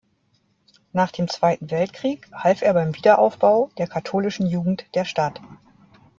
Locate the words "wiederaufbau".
2.95-3.69